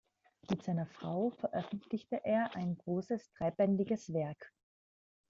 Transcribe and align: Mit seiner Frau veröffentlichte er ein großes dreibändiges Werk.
Mit 0.49 0.63
seiner 0.63 0.87
Frau 0.87 1.29
veröffentlichte 1.29 2.19
er 2.25 2.55
ein 2.55 2.75
großes 2.75 3.29
dreibändiges 3.37 4.11
Werk. 4.11 4.51